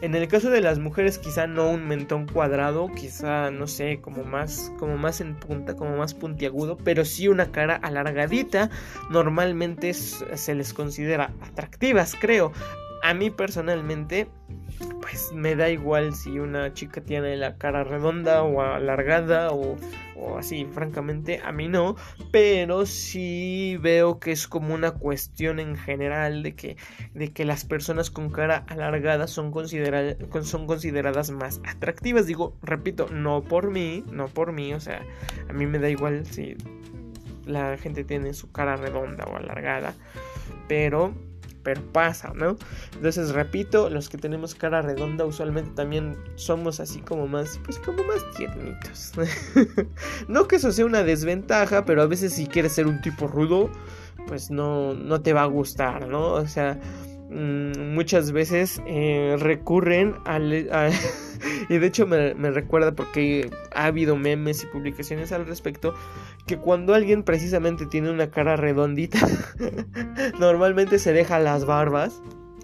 En 0.00 0.14
el 0.14 0.26
caso 0.28 0.50
de 0.50 0.60
las 0.60 0.78
mujeres 0.78 1.18
quizá 1.18 1.46
no 1.46 1.70
un 1.70 1.86
mentón 1.86 2.26
cuadrado, 2.26 2.88
quizá 2.94 3.50
no 3.50 3.66
sé, 3.66 4.00
como 4.00 4.24
más 4.24 4.72
como 4.78 4.96
más 4.96 5.20
en 5.20 5.36
punta, 5.36 5.76
como 5.76 5.96
más 5.96 6.14
puntiagudo, 6.14 6.76
pero 6.76 7.04
sí 7.04 7.28
una 7.28 7.52
cara 7.52 7.76
alargadita, 7.76 8.70
normalmente 9.10 9.94
se 9.94 10.54
les 10.54 10.74
considera 10.74 11.32
atractivas, 11.40 12.16
creo. 12.20 12.52
A 13.02 13.14
mí 13.14 13.30
personalmente 13.30 14.28
pues 15.00 15.32
me 15.32 15.56
da 15.56 15.70
igual 15.70 16.14
si 16.14 16.38
una 16.38 16.72
chica 16.74 17.00
tiene 17.00 17.36
la 17.36 17.56
cara 17.56 17.84
redonda 17.84 18.42
o 18.42 18.60
alargada 18.60 19.50
o, 19.52 19.76
así, 20.38 20.66
francamente 20.66 21.40
a 21.42 21.50
mí 21.52 21.68
no, 21.68 21.96
pero 22.30 22.84
sí 22.84 23.78
veo 23.80 24.20
que 24.20 24.32
es 24.32 24.46
como 24.46 24.74
una 24.74 24.92
cuestión 24.92 25.58
en 25.58 25.76
general 25.76 26.42
de 26.42 26.54
que, 26.54 26.76
de 27.14 27.32
que 27.32 27.44
las 27.44 27.64
personas 27.64 28.10
con 28.10 28.30
cara 28.30 28.64
alargada 28.68 29.26
son, 29.26 29.52
son 30.42 30.66
consideradas 30.66 31.30
más 31.30 31.60
atractivas, 31.64 32.26
digo, 32.26 32.56
repito, 32.62 33.08
no 33.08 33.42
por 33.42 33.70
mí, 33.70 34.04
no 34.12 34.28
por 34.28 34.52
mí, 34.52 34.74
o 34.74 34.80
sea, 34.80 35.02
a 35.48 35.52
mí 35.52 35.66
me 35.66 35.78
da 35.78 35.88
igual 35.88 36.26
si 36.26 36.56
la 37.46 37.76
gente 37.78 38.04
tiene 38.04 38.34
su 38.34 38.52
cara 38.52 38.76
redonda 38.76 39.24
o 39.24 39.36
alargada, 39.36 39.94
pero 40.68 41.14
pero 41.62 41.82
pasa, 41.92 42.32
¿no? 42.34 42.56
Entonces, 42.94 43.30
repito, 43.32 43.90
los 43.90 44.08
que 44.08 44.18
tenemos 44.18 44.54
cara 44.54 44.82
redonda 44.82 45.24
usualmente 45.24 45.70
también 45.72 46.16
somos 46.36 46.80
así 46.80 47.00
como 47.00 47.26
más, 47.26 47.60
pues 47.64 47.78
como 47.78 48.02
más 48.04 48.18
tiernitos. 48.36 49.12
no 50.28 50.48
que 50.48 50.56
eso 50.56 50.72
sea 50.72 50.86
una 50.86 51.02
desventaja, 51.02 51.84
pero 51.84 52.02
a 52.02 52.06
veces 52.06 52.32
si 52.32 52.46
quieres 52.46 52.72
ser 52.72 52.86
un 52.86 53.00
tipo 53.00 53.26
rudo, 53.26 53.70
pues 54.26 54.50
no, 54.50 54.94
no 54.94 55.20
te 55.22 55.32
va 55.32 55.42
a 55.42 55.46
gustar, 55.46 56.08
¿no? 56.08 56.32
O 56.32 56.46
sea, 56.46 56.78
mm, 57.30 57.94
muchas 57.94 58.32
veces 58.32 58.80
eh, 58.86 59.36
recurren 59.38 60.16
al... 60.24 60.68
y 61.68 61.78
de 61.78 61.86
hecho 61.86 62.06
me, 62.06 62.32
recuerda 62.32 62.92
porque 62.92 63.50
ha 63.74 63.86
habido 63.86 64.16
memes 64.16 64.62
y 64.64 64.66
publicaciones 64.66 65.32
al 65.32 65.46
respecto 65.46 65.94
que 66.46 66.58
cuando 66.58 66.94
alguien 66.94 67.22
precisamente 67.22 67.86
tiene 67.86 68.10
una 68.10 68.30
cara 68.30 68.56
redondita, 68.56 69.18
normalmente 70.38 70.98
se 70.98 71.12
deja 71.12 71.38
las 71.38 71.64
barbas 71.64 72.20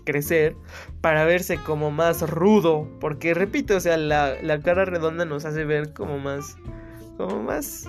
crecer 0.06 0.56
para 1.02 1.24
verse 1.24 1.58
como 1.58 1.90
más 1.90 2.22
rudo. 2.22 2.88
Porque 2.98 3.34
repito, 3.34 3.76
o 3.76 3.80
sea, 3.80 3.98
la, 3.98 4.40
la 4.40 4.60
cara 4.60 4.86
redonda 4.86 5.26
nos 5.26 5.44
hace 5.44 5.66
ver 5.66 5.92
como 5.92 6.18
más. 6.18 6.56
Como 7.18 7.42
más. 7.42 7.84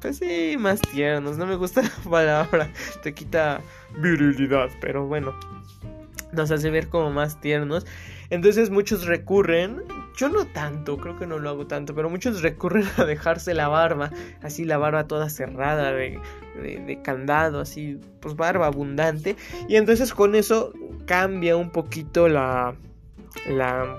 Pues 0.00 0.18
sí, 0.18 0.56
más 0.58 0.80
tiernos. 0.80 1.38
No 1.38 1.46
me 1.46 1.54
gusta 1.54 1.82
la 1.82 2.10
palabra. 2.10 2.72
Te 3.04 3.14
quita 3.14 3.60
virilidad. 3.98 4.70
Pero 4.80 5.06
bueno. 5.06 5.32
Nos 6.32 6.50
hace 6.50 6.70
ver 6.70 6.88
como 6.88 7.10
más 7.10 7.40
tiernos. 7.40 7.86
Entonces 8.30 8.70
muchos 8.70 9.06
recurren, 9.06 9.82
yo 10.16 10.28
no 10.28 10.46
tanto, 10.46 10.96
creo 10.96 11.18
que 11.18 11.26
no 11.26 11.38
lo 11.38 11.50
hago 11.50 11.66
tanto, 11.66 11.94
pero 11.94 12.08
muchos 12.08 12.42
recurren 12.42 12.86
a 12.96 13.04
dejarse 13.04 13.54
la 13.54 13.68
barba, 13.68 14.10
así 14.42 14.64
la 14.64 14.78
barba 14.78 15.06
toda 15.06 15.28
cerrada 15.28 15.92
de, 15.92 16.18
de, 16.56 17.02
candado, 17.02 17.60
así, 17.60 18.00
pues 18.20 18.34
barba 18.34 18.66
abundante. 18.66 19.36
Y 19.68 19.76
entonces 19.76 20.14
con 20.14 20.34
eso 20.34 20.72
cambia 21.06 21.56
un 21.56 21.70
poquito 21.70 22.28
la, 22.28 22.74
la 23.46 23.96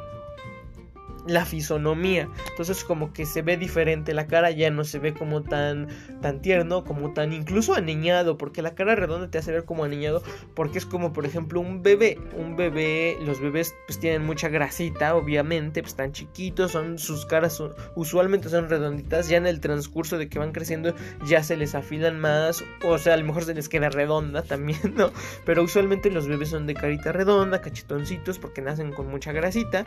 la 1.27 1.45
fisonomía. 1.45 2.29
Entonces 2.49 2.83
como 2.83 3.13
que 3.13 3.25
se 3.25 3.41
ve 3.41 3.57
diferente 3.57 4.13
la 4.13 4.27
cara, 4.27 4.51
ya 4.51 4.69
no 4.69 4.83
se 4.83 4.99
ve 4.99 5.13
como 5.13 5.41
tan 5.41 5.87
tan 6.21 6.41
tierno, 6.41 6.83
como 6.83 7.13
tan 7.13 7.33
incluso 7.33 7.73
aniñado, 7.73 8.37
porque 8.37 8.61
la 8.61 8.75
cara 8.75 8.95
redonda 8.95 9.29
te 9.29 9.37
hace 9.37 9.51
ver 9.51 9.65
como 9.65 9.83
aniñado, 9.83 10.21
porque 10.53 10.77
es 10.77 10.85
como 10.85 11.13
por 11.13 11.25
ejemplo 11.25 11.59
un 11.59 11.83
bebé, 11.83 12.17
un 12.37 12.55
bebé, 12.55 13.17
los 13.21 13.39
bebés 13.39 13.75
pues 13.87 13.99
tienen 13.99 14.25
mucha 14.25 14.49
grasita, 14.49 15.15
obviamente, 15.15 15.81
pues 15.81 15.93
están 15.93 16.11
chiquitos, 16.11 16.71
son 16.71 16.97
sus 16.97 17.25
caras 17.25 17.61
usualmente 17.95 18.49
son 18.49 18.69
redonditas, 18.69 19.27
ya 19.27 19.37
en 19.37 19.47
el 19.47 19.59
transcurso 19.59 20.17
de 20.17 20.29
que 20.29 20.39
van 20.39 20.51
creciendo 20.51 20.93
ya 21.25 21.43
se 21.43 21.57
les 21.57 21.75
afilan 21.75 22.19
más, 22.19 22.63
o 22.83 22.97
sea, 22.97 23.13
a 23.13 23.17
lo 23.17 23.25
mejor 23.25 23.43
se 23.43 23.53
les 23.53 23.69
queda 23.69 23.89
redonda 23.89 24.41
también, 24.43 24.95
¿no? 24.95 25.11
Pero 25.45 25.63
usualmente 25.63 26.09
los 26.09 26.27
bebés 26.27 26.49
son 26.49 26.67
de 26.67 26.73
carita 26.73 27.11
redonda, 27.11 27.61
cachetoncitos 27.61 28.39
porque 28.39 28.61
nacen 28.61 28.91
con 28.91 29.07
mucha 29.07 29.31
grasita. 29.31 29.85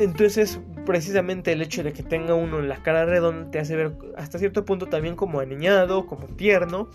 Entonces, 0.00 0.58
precisamente 0.86 1.52
el 1.52 1.60
hecho 1.60 1.82
de 1.82 1.92
que 1.92 2.02
tenga 2.02 2.34
uno 2.34 2.62
la 2.62 2.82
cara 2.82 3.04
redonda 3.04 3.50
te 3.50 3.58
hace 3.58 3.76
ver 3.76 3.92
hasta 4.16 4.38
cierto 4.38 4.64
punto 4.64 4.86
también 4.86 5.14
como 5.14 5.40
aniñado, 5.40 6.06
como 6.06 6.26
tierno. 6.26 6.88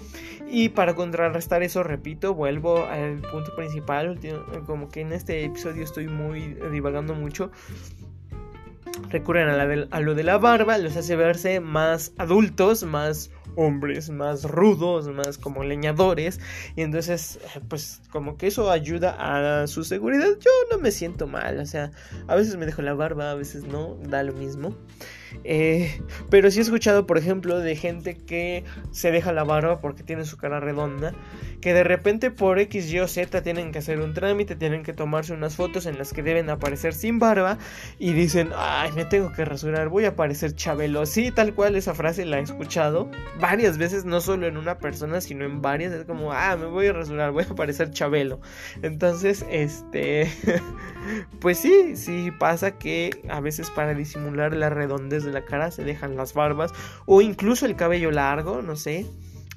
Y 0.50 0.70
para 0.70 0.96
contrarrestar 0.96 1.62
eso, 1.62 1.84
repito, 1.84 2.34
vuelvo 2.34 2.88
al 2.88 3.22
punto 3.22 3.56
principal. 3.56 4.20
Como 4.66 4.90
que 4.90 5.02
en 5.02 5.14
este 5.14 5.46
episodio 5.46 5.84
estoy 5.84 6.08
muy 6.08 6.58
divagando 6.72 7.14
mucho. 7.14 7.52
Recurren 9.10 9.50
a, 9.50 9.96
a 9.96 10.00
lo 10.00 10.16
de 10.16 10.24
la 10.24 10.38
barba, 10.38 10.78
los 10.78 10.96
hace 10.96 11.16
verse 11.16 11.60
más 11.60 12.14
adultos, 12.18 12.84
más 12.84 13.32
hombres 13.56 14.10
más 14.10 14.44
rudos, 14.44 15.08
más 15.08 15.38
como 15.38 15.64
leñadores. 15.64 16.40
Y 16.76 16.82
entonces, 16.82 17.40
pues 17.68 18.02
como 18.12 18.38
que 18.38 18.48
eso 18.48 18.72
ayuda 18.72 19.16
a 19.62 19.68
su 19.68 19.84
seguridad. 19.84 20.28
Yo 20.40 20.52
no 20.72 20.78
me 20.78 20.92
siento 20.92 21.28
mal, 21.28 21.60
o 21.60 21.66
sea, 21.66 21.92
a 22.28 22.36
veces 22.36 22.58
me 22.58 22.66
dejo 22.66 22.82
la 22.82 22.94
barba, 22.94 23.32
a 23.32 23.36
veces 23.36 23.64
no, 23.64 23.98
da 24.04 24.24
lo 24.24 24.34
mismo. 24.34 24.76
Eh, 25.44 26.02
pero 26.30 26.50
sí 26.52 26.60
he 26.60 26.62
escuchado, 26.62 27.06
por 27.06 27.18
ejemplo, 27.18 27.60
de 27.60 27.76
gente 27.76 28.16
que 28.16 28.64
se 28.92 29.12
deja 29.12 29.32
la 29.32 29.44
barba 29.44 29.82
porque 29.82 30.04
tiene 30.04 30.26
su 30.26 30.38
cara 30.38 30.60
redonda, 30.60 31.14
que 31.62 31.74
de 31.74 31.84
repente 31.84 32.32
por 32.32 32.60
X, 32.60 32.92
Y 32.92 33.00
o 33.00 33.08
Z 33.08 33.42
tienen 33.42 33.72
que 33.72 33.80
hacer 33.80 34.00
un 34.00 34.14
trámite, 34.14 34.56
tienen 34.56 34.84
que 34.84 34.94
tomarse 34.94 35.34
unas 35.34 35.56
fotos 35.56 35.86
en 35.86 35.98
las 35.98 36.14
que 36.14 36.24
deben 36.24 36.50
aparecer 36.50 36.94
sin 36.94 37.20
barba 37.20 37.58
y 38.00 38.14
dicen, 38.14 38.52
ay, 38.56 38.92
me 38.94 39.06
tengo 39.06 39.32
que 39.32 39.46
rasurar, 39.46 39.90
voy 39.90 40.06
a 40.06 40.10
aparecer 40.10 40.56
Chabelo. 40.56 41.06
Sí, 41.06 41.32
tal 41.32 41.54
cual 41.54 41.76
esa 41.76 41.94
frase 41.94 42.26
la 42.26 42.40
he 42.40 42.42
escuchado 42.42 43.10
varias 43.40 43.78
veces, 43.78 44.06
no 44.06 44.22
solo 44.22 44.48
en 44.48 44.58
una 44.58 44.78
persona, 44.78 45.22
sino 45.22 45.46
en 45.46 45.62
varias. 45.62 45.94
Es 45.94 46.06
como, 46.06 46.32
ah, 46.32 46.56
me 46.56 46.66
voy 46.66 46.88
a 46.88 46.94
rasurar, 46.94 47.32
voy 47.32 47.44
a 47.44 47.52
aparecer 47.52 47.92
Chabelo. 47.92 48.40
Entonces, 48.82 49.46
este, 49.50 50.32
pues 51.40 51.60
sí, 51.60 51.96
sí 51.96 52.32
pasa 52.40 52.78
que 52.78 53.22
a 53.30 53.40
veces 53.40 53.70
para 53.72 53.94
disimular 53.94 54.56
la 54.56 54.70
redondez 54.70 55.25
de 55.26 55.32
la 55.32 55.46
cara 55.46 55.72
se 55.72 55.84
dejan 55.84 56.16
las 56.16 56.34
barbas 56.34 56.74
o 57.06 57.22
incluso 57.22 57.66
el 57.66 57.76
cabello 57.76 58.12
largo, 58.12 58.62
no 58.62 58.76
sé. 58.76 59.06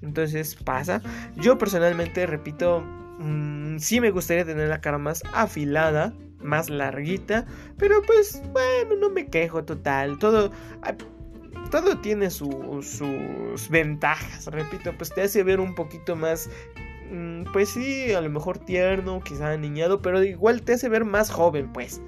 Entonces 0.03 0.55
pasa. 0.55 1.03
Yo 1.37 1.59
personalmente, 1.59 2.27
repito, 2.27 2.81
mm, 3.19 3.79
sí 3.79 4.01
me 4.01 4.11
gustaría 4.11 4.45
tener 4.45 4.69
la 4.69 4.81
cara 4.81 4.99
más 4.99 5.23
afilada, 5.33 6.15
más 6.41 6.71
larguita, 6.71 7.47
pero 7.77 8.03
pues 8.03 8.43
bueno, 8.53 8.97
no 9.01 9.11
me 9.11 9.27
quejo 9.27 9.65
total. 9.65 10.19
Todo... 10.19 10.51
Todo 11.71 11.99
tiene 11.99 12.31
sus 12.31 13.69
ventajas, 13.69 14.47
repito, 14.47 14.95
pues 14.97 15.11
te 15.11 15.21
hace 15.21 15.43
ver 15.43 15.61
un 15.61 15.75
poquito 15.75 16.17
más 16.17 16.49
mm, 17.11 17.43
pues 17.53 17.69
sí, 17.71 18.11
a 18.15 18.23
lo 18.23 18.31
mejor 18.31 18.59
tierno, 18.59 19.21
quizá 19.21 19.55
niñado, 19.59 20.01
pero 20.01 20.23
igual 20.23 20.63
te 20.63 20.75
hace 20.75 20.89
ver 20.89 21.05
más 21.05 21.31
joven, 21.31 21.71
pues. 21.75 22.01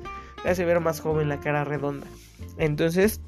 Te 0.42 0.48
hace 0.48 0.64
ver 0.64 0.80
más 0.80 1.00
joven 1.00 1.28
la 1.28 1.40
cara 1.40 1.64
redonda. 1.64 2.06
Entonces, 2.56 3.20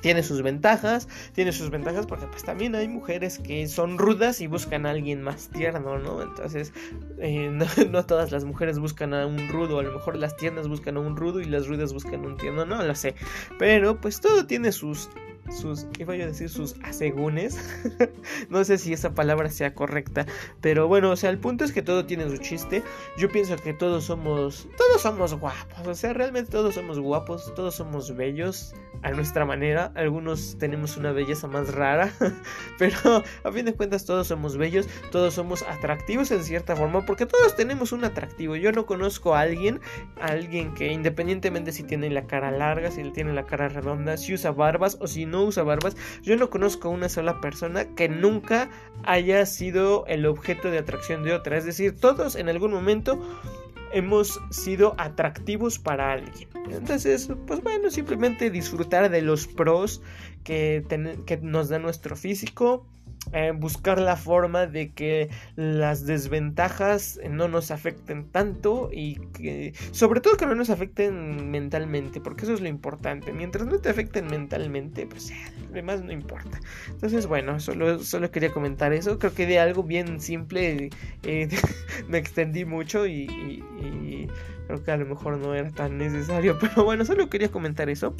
tiene 0.00 0.22
sus 0.22 0.42
ventajas, 0.42 1.08
tiene 1.32 1.52
sus 1.52 1.70
ventajas 1.70 2.06
porque 2.06 2.26
pues 2.26 2.44
también 2.44 2.74
hay 2.74 2.88
mujeres 2.88 3.38
que 3.38 3.66
son 3.68 3.98
rudas 3.98 4.40
y 4.40 4.46
buscan 4.46 4.86
a 4.86 4.90
alguien 4.90 5.22
más 5.22 5.48
tierno, 5.48 5.98
¿no? 5.98 6.22
Entonces, 6.22 6.72
eh, 7.18 7.50
no, 7.90 8.06
todas 8.06 8.32
las 8.32 8.44
mujeres 8.44 8.78
buscan 8.78 9.14
a 9.14 9.26
un 9.26 9.48
rudo, 9.48 9.78
a 9.78 9.82
lo 9.82 9.92
mejor 9.92 10.16
las 10.16 10.36
tiernas 10.36 10.68
buscan 10.68 10.96
a 10.96 11.00
un 11.00 11.16
rudo 11.16 11.40
y 11.40 11.44
las 11.44 11.66
rudas 11.66 11.92
buscan 11.92 12.24
a 12.24 12.28
un 12.28 12.36
tierno, 12.36 12.64
no 12.64 12.82
lo 12.82 12.94
sé. 12.94 13.14
Pero 13.58 14.00
pues 14.00 14.20
todo 14.20 14.46
tiene 14.46 14.72
sus 14.72 15.08
sus, 15.50 15.84
¿qué 15.92 16.04
voy 16.04 16.20
a 16.20 16.26
decir? 16.26 16.48
Sus 16.48 16.76
asegúnes. 16.82 17.58
no 18.50 18.64
sé 18.64 18.78
si 18.78 18.92
esa 18.92 19.14
palabra 19.14 19.50
sea 19.50 19.74
correcta, 19.74 20.26
pero 20.60 20.88
bueno, 20.88 21.10
o 21.10 21.16
sea, 21.16 21.30
el 21.30 21.38
punto 21.38 21.64
es 21.64 21.72
que 21.72 21.82
todo 21.82 22.06
tiene 22.06 22.28
su 22.28 22.38
chiste. 22.38 22.82
Yo 23.16 23.30
pienso 23.30 23.56
que 23.56 23.72
todos 23.72 24.04
somos, 24.04 24.68
todos 24.76 25.02
somos 25.02 25.34
guapos, 25.34 25.86
o 25.86 25.94
sea, 25.94 26.12
realmente 26.12 26.50
todos 26.50 26.74
somos 26.74 26.98
guapos, 26.98 27.54
todos 27.54 27.74
somos 27.74 28.16
bellos 28.16 28.74
a 29.02 29.10
nuestra 29.10 29.44
manera. 29.44 29.92
Algunos 29.94 30.56
tenemos 30.58 30.96
una 30.96 31.12
belleza 31.12 31.46
más 31.46 31.74
rara, 31.74 32.12
pero 32.78 33.24
a 33.44 33.52
fin 33.52 33.64
de 33.64 33.74
cuentas 33.74 34.04
todos 34.04 34.26
somos 34.26 34.56
bellos, 34.56 34.88
todos 35.10 35.34
somos 35.34 35.62
atractivos 35.62 36.30
en 36.30 36.42
cierta 36.42 36.76
forma, 36.76 37.04
porque 37.06 37.26
todos 37.26 37.56
tenemos 37.56 37.92
un 37.92 38.04
atractivo. 38.04 38.56
Yo 38.56 38.72
no 38.72 38.86
conozco 38.86 39.34
a 39.34 39.40
alguien, 39.40 39.80
a 40.20 40.26
alguien 40.26 40.74
que 40.74 40.92
independientemente 40.92 41.72
si 41.72 41.82
tiene 41.82 42.10
la 42.10 42.26
cara 42.26 42.50
larga, 42.50 42.90
si 42.90 43.02
tiene 43.10 43.32
la 43.32 43.46
cara 43.46 43.68
redonda, 43.68 44.16
si 44.16 44.34
usa 44.34 44.50
barbas 44.50 44.98
o 45.00 45.06
si 45.06 45.26
no 45.26 45.35
usa 45.42 45.62
barbas, 45.62 45.96
yo 46.22 46.36
no 46.36 46.50
conozco 46.50 46.88
a 46.88 46.90
una 46.92 47.08
sola 47.08 47.40
persona 47.40 47.84
que 47.94 48.08
nunca 48.08 48.70
haya 49.04 49.44
sido 49.46 50.04
el 50.06 50.26
objeto 50.26 50.70
de 50.70 50.78
atracción 50.78 51.22
de 51.22 51.34
otra. 51.34 51.56
Es 51.56 51.64
decir, 51.64 51.98
todos 51.98 52.36
en 52.36 52.48
algún 52.48 52.72
momento 52.72 53.20
hemos 53.92 54.40
sido 54.50 54.94
atractivos 54.98 55.78
para 55.78 56.12
alguien. 56.12 56.48
Entonces, 56.70 57.30
pues 57.46 57.62
bueno, 57.62 57.90
simplemente 57.90 58.50
disfrutar 58.50 59.10
de 59.10 59.22
los 59.22 59.46
pros 59.46 60.02
que, 60.44 60.84
que 61.26 61.36
nos 61.38 61.68
da 61.68 61.78
nuestro 61.78 62.16
físico 62.16 62.86
eh, 63.32 63.52
buscar 63.54 64.00
la 64.00 64.16
forma 64.16 64.66
de 64.66 64.92
que 64.92 65.30
las 65.56 66.06
desventajas 66.06 67.18
no 67.28 67.48
nos 67.48 67.70
afecten 67.70 68.28
tanto 68.30 68.90
y 68.92 69.16
que 69.32 69.74
sobre 69.90 70.20
todo 70.20 70.36
que 70.36 70.46
no 70.46 70.54
nos 70.54 70.70
afecten 70.70 71.50
mentalmente 71.50 72.20
porque 72.20 72.44
eso 72.44 72.54
es 72.54 72.60
lo 72.60 72.68
importante. 72.68 73.32
Mientras 73.32 73.66
no 73.66 73.78
te 73.78 73.88
afecten 73.88 74.26
mentalmente 74.28 75.06
pues 75.06 75.32
además 75.70 76.02
no 76.02 76.12
importa. 76.12 76.60
Entonces 76.88 77.26
bueno 77.26 77.58
solo, 77.58 77.98
solo 77.98 78.30
quería 78.30 78.52
comentar 78.52 78.92
eso. 78.92 79.18
Creo 79.18 79.34
que 79.34 79.46
de 79.46 79.58
algo 79.58 79.82
bien 79.82 80.20
simple 80.20 80.90
eh, 81.24 81.48
me 82.08 82.18
extendí 82.18 82.64
mucho 82.64 83.06
y 83.06 84.30
creo 84.66 84.84
que 84.84 84.90
a 84.90 84.96
lo 84.96 85.06
mejor 85.06 85.38
no 85.38 85.54
era 85.54 85.70
tan 85.70 85.98
necesario 85.98 86.58
pero 86.60 86.84
bueno 86.84 87.04
solo 87.04 87.28
quería 87.28 87.50
comentar 87.50 87.90
eso. 87.90 88.14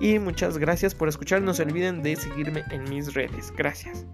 Y 0.00 0.18
muchas 0.20 0.58
gracias 0.58 0.94
por 0.94 1.08
escuchar. 1.08 1.42
No 1.42 1.52
se 1.52 1.64
olviden 1.64 2.02
de 2.02 2.14
seguirme 2.14 2.62
en 2.70 2.84
mis 2.84 3.14
redes. 3.14 3.52
Gracias 3.56 4.06